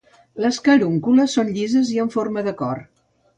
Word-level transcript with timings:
Les 0.45 0.55
carúncules 0.67 1.35
són 1.39 1.51
llises 1.59 1.93
i 1.97 2.01
en 2.05 2.11
forma 2.17 2.45
de 2.49 2.55
cor. 2.65 2.83